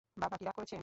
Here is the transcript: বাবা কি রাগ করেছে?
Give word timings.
বাবা 0.17 0.35
কি 0.37 0.43
রাগ 0.45 0.55
করেছে? 0.57 0.77